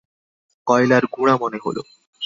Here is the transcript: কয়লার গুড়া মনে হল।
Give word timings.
কয়লার 0.67 1.03
গুড়া 1.13 1.35
মনে 1.37 1.59
হল। 1.63 1.77